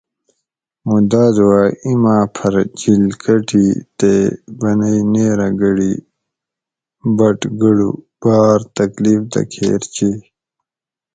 [0.85, 3.65] موں دادو ھہ ایما پھر جِل کٹی
[3.97, 4.13] تے
[4.59, 5.93] بنئ نیرہ گڑی
[7.17, 7.89] بٹ گڑو
[8.21, 10.17] باۤر تکلیف دہ کھیر چیئ